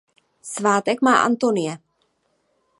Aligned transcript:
Svátek 0.41 1.01
má 1.01 1.21
Antonie. 1.25 1.77